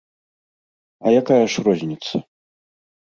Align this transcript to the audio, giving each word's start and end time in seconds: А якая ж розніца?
А 1.05 1.13
якая 1.21 1.37
ж 1.55 1.65
розніца? 1.67 2.15